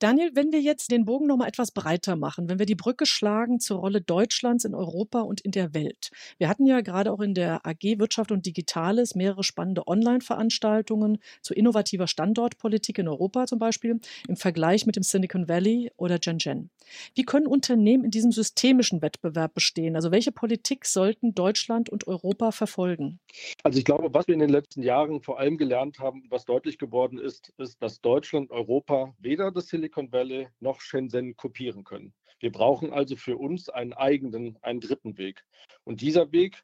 Daniel, 0.01 0.31
wenn 0.33 0.51
wir 0.51 0.63
jetzt 0.63 0.91
den 0.91 1.05
Bogen 1.05 1.27
noch 1.27 1.37
mal 1.37 1.47
etwas 1.47 1.73
breiter 1.73 2.17
machen, 2.17 2.49
wenn 2.49 2.59
wir 2.59 2.65
die 2.65 2.75
Brücke 2.75 3.05
schlagen 3.05 3.61
zur 3.61 3.81
Rolle 3.81 4.01
Deutschlands 4.01 4.65
in 4.65 4.75
Europa 4.75 5.21
und 5.21 5.43
in 5.43 5.51
der 5.51 5.75
Welt. 5.75 6.11
Wir 6.39 6.49
hatten 6.49 6.65
ja 6.65 6.81
gerade 6.81 7.13
auch 7.13 7.21
in 7.21 7.35
der 7.35 7.67
AG 7.67 7.99
Wirtschaft 7.99 8.33
und 8.33 8.47
Digitales 8.47 9.15
mehrere 9.15 9.45
spannende 9.45 9.87
Online-Veranstaltungen 9.87 11.19
zu 11.43 11.53
innovativer 11.53 12.07
Standortpolitik 12.07 12.97
in 12.97 13.09
Europa 13.09 13.45
zum 13.45 13.59
Beispiel 13.59 14.01
im 14.27 14.37
Vergleich 14.37 14.87
mit 14.87 14.97
dem 14.97 15.03
Silicon 15.03 15.51
Valley 15.51 15.93
oder 15.99 16.19
Shenzhen. 16.23 16.71
Wie 17.15 17.25
können 17.25 17.47
Unternehmen 17.47 18.05
in 18.05 18.11
diesem 18.11 18.33
systemischen 18.33 19.03
Wettbewerb 19.03 19.55
bestehen? 19.55 19.97
Also 19.97 20.11
welche 20.11 20.33
Politik 20.33 20.87
sollten 20.87 21.35
Deutschland 21.35 21.89
und 21.89 22.07
Europa 22.09 22.51
verfolgen? 22.51 23.21
Also 23.63 23.79
ich 23.79 23.85
glaube, 23.85 24.13
was 24.13 24.27
wir 24.27 24.35
in 24.35 24.41
den 24.41 24.51
letzten 24.51 24.83
Jahren 24.83 25.21
vor 25.21 25.39
allem 25.39 25.59
gelernt 25.59 25.99
haben, 25.99 26.25
was 26.31 26.45
deutlich 26.45 26.79
geworden 26.79 27.19
ist, 27.19 27.53
ist, 27.59 27.83
dass 27.83 28.01
Deutschland, 28.01 28.51
Europa 28.51 29.15
weder 29.19 29.53
das 29.53 29.69
Silicon 29.69 29.91
Silicon 29.91 30.13
Valley 30.13 30.49
noch 30.61 30.81
Shenzhen 30.81 31.37
kopieren 31.37 31.85
können. 31.85 32.13
Wir 32.39 32.53
brauchen 32.53 32.93
also 32.93 33.17
für 33.17 33.37
uns 33.37 33.69
einen 33.69 33.93
eigenen, 33.93 34.57
einen 34.63 34.81
dritten 34.81 35.19
Weg. 35.19 35.45
Und 35.85 36.01
dieser 36.01 36.33
Weg 36.33 36.63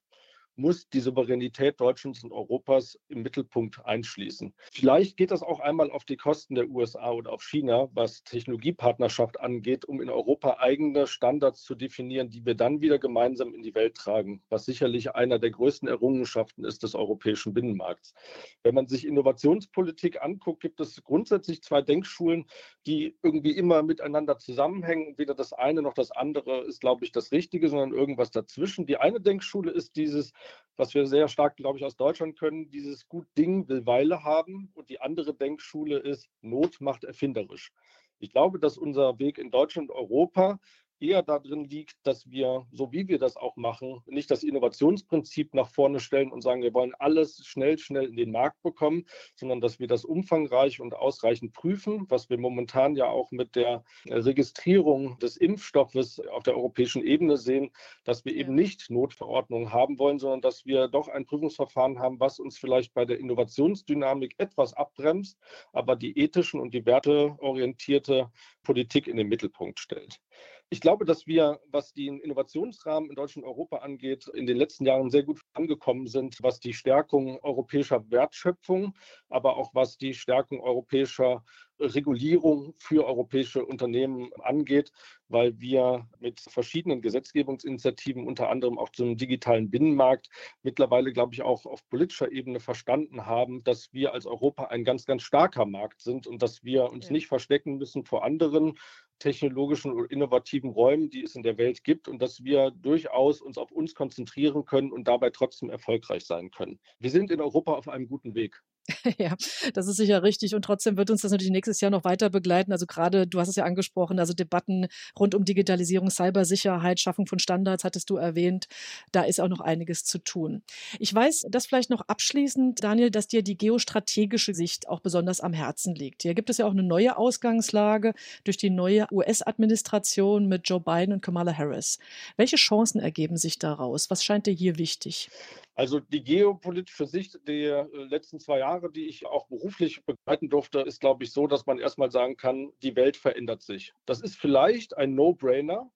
muss 0.56 0.88
die 0.88 1.00
Souveränität 1.00 1.80
Deutschlands 1.80 2.25
und 2.25 2.32
Europas 2.32 2.98
im 3.08 3.22
Mittelpunkt 3.22 3.84
einschließen. 3.84 4.54
Vielleicht 4.72 5.16
geht 5.16 5.30
das 5.30 5.42
auch 5.42 5.60
einmal 5.60 5.90
auf 5.90 6.04
die 6.04 6.16
Kosten 6.16 6.54
der 6.54 6.68
USA 6.68 7.10
oder 7.12 7.32
auf 7.32 7.42
China, 7.42 7.88
was 7.92 8.25
Technologiepartnerschaft 8.25 9.38
angeht, 9.40 9.84
um 9.84 10.00
in 10.00 10.08
Europa 10.08 10.56
eigene 10.58 11.06
Standards 11.06 11.62
zu 11.62 11.75
definieren, 11.75 12.30
die 12.30 12.44
wir 12.44 12.54
dann 12.54 12.80
wieder 12.80 12.98
gemeinsam 12.98 13.54
in 13.54 13.62
die 13.62 13.75
Welt 13.75 13.94
tragen, 13.94 14.42
was 14.48 14.64
sicherlich 14.64 15.14
einer 15.14 15.38
der 15.38 15.50
größten 15.50 15.88
Errungenschaften 15.88 16.64
ist 16.64 16.82
des 16.82 16.94
europäischen 16.94 17.52
Binnenmarkts. 17.52 18.14
Wenn 18.62 18.75
man 18.75 18.86
sich 18.86 19.06
Innovationspolitik 19.06 20.22
anguckt, 20.22 20.62
gibt 20.62 20.80
es 20.80 21.02
grundsätzlich 21.04 21.62
zwei 21.62 21.82
Denkschulen, 21.82 22.46
die 22.86 23.16
irgendwie 23.22 23.52
immer 23.52 23.82
miteinander 23.82 24.38
zusammenhängen. 24.38 25.18
Weder 25.18 25.34
das 25.34 25.52
eine 25.52 25.82
noch 25.82 25.94
das 25.94 26.10
andere 26.10 26.64
ist, 26.64 26.80
glaube 26.80 27.04
ich, 27.04 27.12
das 27.12 27.32
Richtige, 27.32 27.68
sondern 27.68 27.92
irgendwas 27.92 28.30
dazwischen. 28.30 28.86
Die 28.86 28.96
eine 28.96 29.20
Denkschule 29.20 29.70
ist 29.70 29.96
dieses, 29.96 30.32
was 30.76 30.94
wir 30.94 31.06
sehr 31.06 31.28
stark, 31.28 31.56
glaube 31.56 31.78
ich, 31.78 31.84
aus 31.84 31.96
Deutschland 31.96 32.38
können, 32.38 32.70
dieses 32.70 33.08
Gut 33.08 33.26
Ding 33.36 33.68
will 33.68 33.86
Weile 33.86 34.24
haben. 34.24 34.70
Und 34.74 34.90
die 34.90 35.00
andere 35.00 35.34
Denkschule 35.34 35.98
ist, 35.98 36.28
Not 36.42 36.80
macht 36.80 37.04
erfinderisch. 37.04 37.72
Ich 38.18 38.30
glaube, 38.30 38.58
dass 38.58 38.78
unser 38.78 39.18
Weg 39.18 39.38
in 39.38 39.50
Deutschland 39.50 39.90
und 39.90 39.96
Europa 39.96 40.58
eher 41.00 41.22
darin 41.22 41.64
liegt, 41.64 41.96
dass 42.04 42.30
wir, 42.30 42.66
so 42.72 42.92
wie 42.92 43.08
wir 43.08 43.18
das 43.18 43.36
auch 43.36 43.56
machen, 43.56 44.02
nicht 44.06 44.30
das 44.30 44.42
Innovationsprinzip 44.42 45.54
nach 45.54 45.68
vorne 45.68 46.00
stellen 46.00 46.32
und 46.32 46.42
sagen, 46.42 46.62
wir 46.62 46.74
wollen 46.74 46.94
alles 46.98 47.46
schnell, 47.46 47.78
schnell 47.78 48.08
in 48.08 48.16
den 48.16 48.30
Markt 48.30 48.62
bekommen, 48.62 49.04
sondern 49.34 49.60
dass 49.60 49.78
wir 49.78 49.86
das 49.86 50.04
umfangreich 50.04 50.80
und 50.80 50.94
ausreichend 50.94 51.52
prüfen, 51.52 52.06
was 52.08 52.30
wir 52.30 52.38
momentan 52.38 52.96
ja 52.96 53.06
auch 53.06 53.30
mit 53.30 53.56
der 53.56 53.84
Registrierung 54.08 55.18
des 55.18 55.36
Impfstoffes 55.36 56.20
auf 56.20 56.42
der 56.42 56.56
europäischen 56.56 57.04
Ebene 57.04 57.36
sehen, 57.36 57.70
dass 58.04 58.24
wir 58.24 58.34
eben 58.34 58.54
nicht 58.54 58.90
Notverordnungen 58.90 59.72
haben 59.72 59.98
wollen, 59.98 60.18
sondern 60.18 60.40
dass 60.40 60.64
wir 60.66 60.88
doch 60.88 61.08
ein 61.08 61.26
Prüfungsverfahren 61.26 61.98
haben, 61.98 62.20
was 62.20 62.38
uns 62.38 62.58
vielleicht 62.58 62.94
bei 62.94 63.04
der 63.04 63.18
Innovationsdynamik 63.18 64.34
etwas 64.38 64.74
abbremst, 64.74 65.38
aber 65.72 65.96
die 65.96 66.18
ethischen 66.18 66.60
und 66.60 66.72
die 66.74 66.86
werteorientierte 66.86 68.30
Politik 68.62 69.06
in 69.06 69.16
den 69.16 69.28
Mittelpunkt 69.28 69.78
stellt. 69.78 70.20
Ich 70.68 70.80
glaube, 70.80 71.04
dass 71.04 71.28
wir, 71.28 71.61
was 71.70 71.92
den 71.92 72.18
Innovationsrahmen 72.18 73.08
in 73.08 73.14
Deutschland 73.14 73.46
und 73.46 73.52
Europa 73.52 73.78
angeht, 73.78 74.26
in 74.35 74.46
den 74.46 74.56
letzten 74.56 74.85
Jahren 74.85 75.11
sehr 75.11 75.23
gut 75.23 75.40
angekommen 75.52 76.08
sind, 76.08 76.42
was 76.42 76.58
die 76.58 76.73
Stärkung 76.73 77.38
europäischer 77.40 78.11
Wertschöpfung, 78.11 78.92
aber 79.28 79.58
auch 79.58 79.75
was 79.75 79.96
die 79.96 80.12
Stärkung 80.12 80.61
europäischer 80.61 81.44
Regulierung 81.78 82.75
für 82.78 83.06
europäische 83.06 83.64
Unternehmen 83.64 84.30
angeht, 84.42 84.92
weil 85.28 85.58
wir 85.61 86.08
mit 86.18 86.40
verschiedenen 86.40 87.02
Gesetzgebungsinitiativen, 87.02 88.26
unter 88.26 88.49
anderem 88.49 88.78
auch 88.78 88.90
zum 88.90 89.16
digitalen 89.16 89.70
Binnenmarkt, 89.70 90.28
mittlerweile, 90.62 91.12
glaube 91.12 91.35
ich, 91.35 91.42
auch 91.42 91.66
auf 91.66 91.87
politischer 91.88 92.32
Ebene 92.32 92.61
verstanden 92.61 93.26
haben, 93.26 93.62
dass 93.64 93.92
wir 93.92 94.14
als 94.14 94.26
Europa 94.26 94.64
ein 94.64 94.85
ganz, 94.85 95.04
ganz 95.04 95.23
starker 95.23 95.66
Markt 95.66 96.00
sind 96.00 96.26
und 96.26 96.42
dass 96.42 96.64
wir 96.64 96.90
uns 96.90 97.06
ja. 97.06 97.12
nicht 97.12 97.26
verstecken 97.26 97.76
müssen 97.76 98.04
vor 98.04 98.25
anderen 98.25 98.78
technologischen 99.18 99.92
und 99.92 100.11
innovativen 100.11 100.70
Räumen, 100.70 101.11
die 101.11 101.23
es 101.23 101.35
in 101.35 101.42
der 101.42 101.58
Welt 101.58 101.85
gibt 101.85 102.08
und 102.08 102.20
dass 102.20 102.44
wir 102.44 102.70
durchaus 102.70 103.40
uns 103.40 103.58
auf 103.58 103.73
uns 103.73 103.94
konzentrieren 103.94 104.64
können 104.64 104.92
und 104.92 105.08
dabei 105.08 105.30
trotzdem 105.30 105.70
erfolgreich 105.70 106.25
sein 106.25 106.50
können. 106.50 106.78
Wir 106.99 107.11
sind 107.11 107.30
in 107.30 107.40
Europa 107.40 107.73
auf 107.73 107.88
einem 107.88 108.08
guten 108.08 108.35
Weg. 108.35 108.62
Ja, 109.19 109.35
das 109.75 109.87
ist 109.87 109.97
sicher 109.97 110.23
richtig. 110.23 110.55
Und 110.55 110.62
trotzdem 110.62 110.97
wird 110.97 111.11
uns 111.11 111.23
das 111.23 111.31
natürlich 111.33 111.52
nächstes 111.52 111.81
Jahr 111.81 111.90
noch 111.90 112.05
weiter 112.05 112.31
begleiten. 112.31 112.73
Also 112.73 112.87
gerade, 112.87 113.26
du 113.26 113.40
hast 113.40 113.49
es 113.49 113.57
ja 113.57 113.64
angesprochen, 113.64 114.19
also 114.19 114.33
Debatten 114.33 114.88
rund 115.19 115.35
um 115.35 115.45
Digitalisierung, 115.45 116.11
Cybersicherheit, 116.11 117.00
Schaffung 117.00 117.26
von 117.26 117.38
Standards 117.38 117.85
hattest 117.85 118.11
du 118.11 118.16
erwähnt. 118.16 118.66
Da 119.12 119.23
ist 119.23 119.40
auch 119.40 119.49
noch 119.49 119.61
einiges 119.61 120.05
zu 120.05 120.19
tun. 120.19 120.62
Ich 120.99 121.14
weiß, 121.14 121.47
das 121.49 121.66
vielleicht 121.66 121.90
noch 121.90 122.02
abschließend, 122.09 122.83
Daniel, 122.83 123.11
dass 123.11 123.28
dir 123.28 123.43
die 123.43 123.57
geostrategische 123.57 124.55
Sicht 124.55 124.88
auch 124.88 125.00
besonders 125.00 125.40
am 125.40 125.52
Herzen 125.52 125.95
liegt. 125.95 126.23
Hier 126.23 126.35
gibt 126.35 126.50
es 126.50 126.59
ja 126.59 126.66
auch 126.66 126.73
eine 126.73 126.83
neue 126.83 127.16
Ausgangslage 127.16 128.14
durch 128.45 128.57
die 128.57 128.71
neue 128.71 129.07
US-Administration 129.12 130.47
mit 130.47 130.69
Joe 130.69 130.81
Biden 130.81 131.12
und 131.14 131.23
Kamala 131.23 131.57
Harris. 131.57 131.99
Welche 132.37 132.57
Chancen 132.57 133.00
ergeben 133.00 133.37
sich 133.37 133.59
daraus? 133.59 134.11
Was 134.11 134.25
scheint 134.25 134.47
dir 134.47 134.55
hier 134.55 134.78
wichtig? 134.78 135.31
Also 135.76 136.00
die 136.00 136.25
geopolitische 136.25 137.06
Sicht 137.06 137.38
der 137.47 137.90
äh, 137.92 138.04
letzten 138.04 138.40
zwei 138.40 138.61
Jahre, 138.61 138.90
die 138.90 139.09
ich 139.09 139.26
auch 139.26 139.47
beruflich 139.47 140.02
begleiten 140.06 140.49
durfte, 140.49 140.80
ist, 140.80 141.00
glaube 141.00 141.25
ich, 141.25 141.33
so, 141.33 141.47
dass 141.47 141.66
man 141.66 141.78
erstmal 141.78 142.11
sagen 142.11 142.38
kann, 142.38 142.73
die 142.83 142.97
Welt 142.97 143.18
verändert 143.18 143.62
sich. 143.62 143.92
Das 144.06 144.23
ist 144.23 144.37
vielleicht 144.37 144.97
ein 144.97 145.14
No-Brainer, 145.14 145.90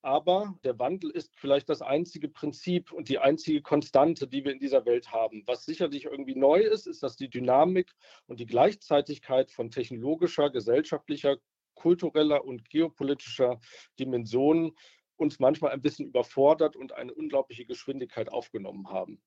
aber 0.00 0.58
der 0.64 0.78
Wandel 0.78 1.10
ist 1.10 1.36
vielleicht 1.36 1.68
das 1.68 1.82
einzige 1.82 2.28
Prinzip 2.28 2.92
und 2.92 3.10
die 3.10 3.18
einzige 3.18 3.60
Konstante, 3.60 4.26
die 4.26 4.42
wir 4.42 4.52
in 4.52 4.58
dieser 4.58 4.86
Welt 4.86 5.12
haben. 5.12 5.42
Was 5.46 5.66
sicherlich 5.66 6.06
irgendwie 6.06 6.34
neu 6.34 6.60
ist, 6.60 6.86
ist, 6.86 7.02
dass 7.02 7.16
die 7.16 7.28
Dynamik 7.28 7.92
und 8.28 8.40
die 8.40 8.46
Gleichzeitigkeit 8.46 9.50
von 9.50 9.70
technologischer, 9.70 10.48
gesellschaftlicher, 10.48 11.36
kultureller 11.74 12.44
und 12.44 12.70
geopolitischer 12.70 13.60
Dimensionen 13.98 14.72
uns 15.16 15.38
manchmal 15.38 15.72
ein 15.72 15.82
bisschen 15.82 16.06
überfordert 16.06 16.76
und 16.76 16.92
eine 16.92 17.14
unglaubliche 17.14 17.64
Geschwindigkeit 17.64 18.30
aufgenommen 18.30 18.88
haben. 18.88 19.22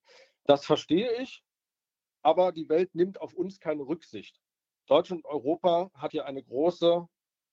Das 0.46 0.66
verstehe 0.66 1.22
ich, 1.22 1.44
aber 2.22 2.52
die 2.52 2.70
Welt 2.70 2.94
nimmt 2.96 3.22
auf 3.22 3.34
uns 3.34 3.60
keine 3.60 3.84
Rücksicht. 3.84 4.40
Deutschland 4.88 5.24
und 5.26 5.32
Europa 5.32 5.92
hat 5.94 6.14
ja 6.14 6.26
eine 6.26 6.44
große 6.44 7.08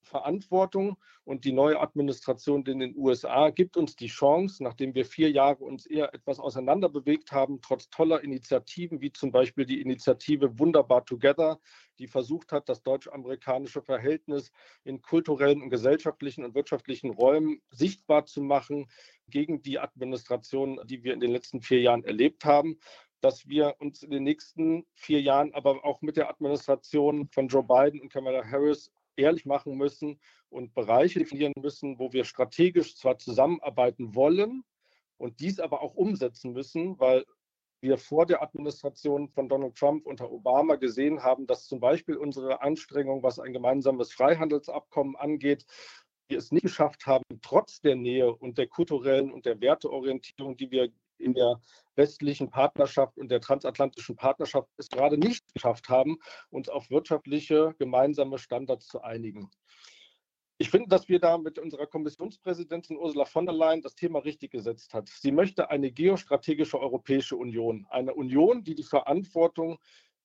Verantwortung 0.07 0.97
und 1.25 1.45
die 1.45 1.53
neue 1.53 1.81
Administration 1.81 2.65
in 2.65 2.79
den 2.79 2.97
USA 2.97 3.51
gibt 3.51 3.77
uns 3.77 3.97
die 3.97 4.07
Chance, 4.07 4.63
nachdem 4.63 4.95
wir 4.95 5.05
vier 5.05 5.31
Jahre 5.31 5.65
uns 5.65 5.87
eher 5.87 6.15
etwas 6.15 6.39
auseinander 6.39 6.89
bewegt 6.89 7.33
haben, 7.33 7.61
trotz 7.61 7.91
toller 7.91 8.23
Initiativen 8.23 9.01
wie 9.01 9.13
zum 9.13 9.33
Beispiel 9.33 9.67
die 9.67 9.81
Initiative 9.81 10.59
Wunderbar 10.59 11.05
Together, 11.05 11.59
die 11.99 12.07
versucht 12.07 12.53
hat, 12.53 12.69
das 12.69 12.83
deutsch-amerikanische 12.83 13.83
Verhältnis 13.83 14.53
in 14.85 15.03
kulturellen 15.03 15.63
und 15.63 15.71
gesellschaftlichen 15.71 16.45
und 16.45 16.55
wirtschaftlichen 16.55 17.11
Räumen 17.11 17.61
sichtbar 17.71 18.27
zu 18.27 18.41
machen 18.41 18.87
gegen 19.29 19.63
die 19.63 19.79
Administration, 19.79 20.81
die 20.85 21.03
wir 21.03 21.15
in 21.15 21.21
den 21.21 21.33
letzten 21.33 21.61
vier 21.61 21.81
Jahren 21.81 22.05
erlebt 22.05 22.45
haben. 22.45 22.79
Dass 23.21 23.49
wir 23.49 23.75
uns 23.81 24.03
in 24.03 24.11
den 24.11 24.23
nächsten 24.25 24.87
vier 24.95 25.21
Jahren 25.21 25.53
aber 25.55 25.85
auch 25.85 26.03
mit 26.03 26.17
der 26.17 26.29
Administration 26.29 27.29
von 27.29 27.49
Joe 27.49 27.65
Biden 27.65 28.01
und 28.01 28.13
Kamala 28.13 28.45
Harris 28.45 28.93
ehrlich 29.17 29.47
machen 29.47 29.77
müssen 29.77 30.21
und 30.49 30.75
Bereiche 30.75 31.19
definieren 31.19 31.53
müssen, 31.61 31.99
wo 31.99 32.13
wir 32.13 32.25
strategisch 32.25 32.97
zwar 32.97 33.19
zusammenarbeiten 33.19 34.15
wollen 34.15 34.65
und 35.17 35.41
dies 35.41 35.61
aber 35.61 35.83
auch 35.83 35.95
umsetzen 35.95 36.53
müssen, 36.53 36.99
weil 36.99 37.25
wir 37.81 37.99
vor 37.99 38.27
der 38.27 38.43
Administration 38.43 39.29
von 39.29 39.49
Donald 39.49 39.77
Trump 39.77 40.07
unter 40.07 40.31
Obama 40.31 40.77
gesehen 40.77 41.23
haben, 41.23 41.47
dass 41.47 41.67
zum 41.67 41.79
Beispiel 41.79 42.17
unsere 42.17 42.63
Anstrengung, 42.63 43.23
was 43.23 43.39
ein 43.39 43.53
gemeinsames 43.53 44.13
Freihandelsabkommen 44.13 45.17
angeht, 45.17 45.67
wir 46.29 46.39
es 46.39 46.51
nicht 46.51 46.63
geschafft 46.63 47.07
haben, 47.07 47.25
trotz 47.43 47.81
der 47.81 47.97
Nähe 47.97 48.35
und 48.35 48.59
der 48.59 48.67
kulturellen 48.67 49.31
und 49.31 49.47
der 49.47 49.61
Werteorientierung, 49.61 50.57
die 50.57 50.71
wir 50.71 50.91
in 51.19 51.35
der 51.35 51.61
westlichen 51.95 52.51
Partnerschaft 52.51 53.19
und 53.19 53.31
der 53.31 53.41
transatlantischen 53.41 54.17
Partnerschaft 54.17 54.69
es 54.77 54.89
gerade 54.89 55.19
nicht 55.19 55.53
geschafft 55.55 55.89
haben, 55.89 56.19
uns 56.51 56.69
auf 56.69 56.91
wirtschaftliche 56.91 57.75
gemeinsame 57.79 58.39
Standards 58.39 58.87
zu 58.87 59.01
einigen. 59.03 59.51
Ich 60.59 60.71
finde, 60.71 60.89
dass 60.89 61.09
wir 61.09 61.19
da 61.19 61.37
mit 61.37 61.59
unserer 61.59 61.87
Kommissionspräsidentin 61.87 62.97
Ursula 62.97 63.27
von 63.27 63.45
der 63.45 63.55
Leyen 63.55 63.83
das 63.83 63.95
Thema 63.95 64.21
richtig 64.21 64.53
gesetzt 64.53 64.95
hat. 64.95 65.09
Sie 65.09 65.31
möchte 65.31 65.69
eine 65.69 65.93
geostrategische 65.93 66.81
Europäische 66.81 67.37
Union, 67.37 67.87
eine 67.91 68.15
Union, 68.15 68.65
die 68.65 68.75
die 68.75 68.83
Verantwortung 68.83 69.79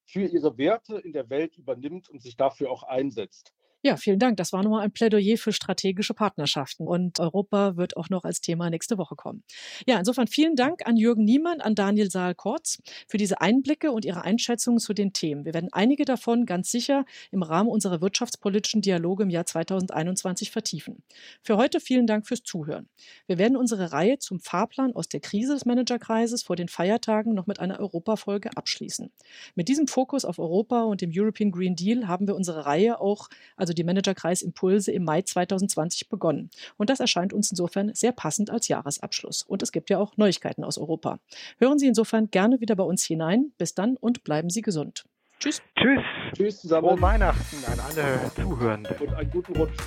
für 0.06 0.22
ihre 0.22 0.58
Werte 0.58 1.00
in 1.00 1.12
der 1.12 1.30
Welt 1.30 1.58
übernimmt 1.58 2.10
und 2.10 2.22
sich 2.22 2.38
dafür 2.38 2.72
auch 2.72 2.84
einsetzt. 2.84 3.54
Ja, 3.84 3.98
vielen 3.98 4.20
Dank. 4.20 4.38
Das 4.38 4.54
war 4.54 4.62
nochmal 4.62 4.84
ein 4.84 4.92
Plädoyer 4.92 5.38
für 5.38 5.52
strategische 5.52 6.14
Partnerschaften. 6.14 6.88
Und 6.88 7.20
Europa 7.20 7.78
wird 7.78 7.98
auch 7.98 8.10
noch 8.10 8.24
als 8.24 8.40
Thema 8.40 8.70
nächste 8.70 9.00
Woche 9.00 9.16
kommen. 9.16 9.44
Ja, 9.88 9.98
insofern 9.98 10.28
vielen 10.28 10.56
Dank 10.56 10.86
an 10.86 10.98
Jürgen 10.98 11.24
Niemann, 11.24 11.62
an 11.62 11.74
Daniel 11.74 12.12
Saal-Kortz 12.12 12.80
für 13.08 13.18
diese 13.18 13.42
Einblicke 13.42 13.92
und 13.92 14.06
ihre 14.06 14.24
Einschätzungen 14.24 14.80
zu 14.80 14.94
den 14.94 15.14
Themen. 15.14 15.46
Wir 15.46 15.56
werden 15.56 15.70
einige 15.72 16.06
davon 16.06 16.46
ganz 16.46 16.70
sicher 16.70 17.06
im 17.32 17.42
Rahmen 17.42 17.70
unserer 17.70 18.02
wirtschaftspolitischen 18.02 18.82
Dialoge 18.82 19.24
im 19.24 19.32
Jahr 19.32 19.48
2021 19.48 20.52
vertiefen. 20.52 21.02
Für 21.42 21.58
heute 21.58 21.80
vielen 21.80 22.06
Dank 22.06 22.28
fürs 22.28 22.44
Zuhören. 22.44 22.88
Wir 23.26 23.40
werden 23.40 23.58
unsere 23.58 23.92
Reihe 23.92 24.20
zum 24.20 24.40
Fahrplan 24.40 24.96
aus 24.96 25.10
der 25.10 25.22
Krise 25.22 25.54
des 25.54 25.66
Managerkreises 25.66 26.44
vor 26.44 26.56
den 26.56 26.68
Feiertagen 26.68 27.34
noch 27.34 27.48
mit 27.48 27.60
einer 27.60 27.80
Europafolge 27.80 28.56
abschließen. 28.56 29.12
Mit 29.56 29.70
diesem 29.70 29.88
Fokus 29.88 30.24
auf 30.24 30.38
Europa 30.38 30.84
und 30.84 31.02
dem 31.02 31.12
European 31.12 31.52
Green 31.52 31.76
Deal 31.76 32.08
haben 32.08 32.28
wir 32.28 32.36
unsere 32.36 32.68
Reihe 32.68 33.02
auch, 33.02 33.28
also 33.58 33.71
also 33.72 33.76
die 33.76 33.84
Managerkreis 33.86 34.42
Impulse, 34.42 34.92
im 34.92 35.06
Mai 35.06 35.22
2020 35.22 36.10
begonnen. 36.10 36.50
Und 36.76 36.90
das 36.90 37.00
erscheint 37.00 37.32
uns 37.32 37.52
insofern 37.52 37.94
sehr 37.94 38.12
passend 38.12 38.50
als 38.50 38.68
Jahresabschluss. 38.68 39.44
Und 39.44 39.64
es 39.64 39.72
gibt 39.72 39.90
ja 39.90 39.98
auch 39.98 40.18
Neuigkeiten 40.18 40.66
aus 40.66 40.78
Europa. 40.78 41.20
Hören 41.58 41.80
Sie 41.80 41.88
insofern 41.88 42.30
gerne 42.30 42.60
wieder 42.60 42.76
bei 42.76 42.84
uns 42.84 43.06
hinein. 43.06 43.54
Bis 43.58 43.74
dann 43.74 43.96
und 43.96 44.26
bleiben 44.26 44.50
Sie 44.50 44.62
gesund. 44.62 45.06
Tschüss. 45.40 45.62
Tschüss. 45.78 46.04
Tschüss 46.36 46.62
zusammen. 46.62 46.90
Frohe 46.90 47.02
Weihnachten 47.02 47.64
an 47.72 47.80
alle 47.80 48.32
Zuhörenden. 48.36 48.98
Und 49.00 49.14
einen 49.14 49.32
guten 49.32 49.56
Rutsch. 49.56 49.78